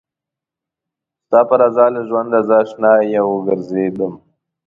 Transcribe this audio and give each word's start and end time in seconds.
ستا 1.25 1.39
په 1.49 1.55
رضا 1.61 1.85
له 1.95 2.01
ژونده 2.09 2.39
زه 2.47 2.55
اشنايه 2.63 3.21
وګرځېدم 3.25 4.13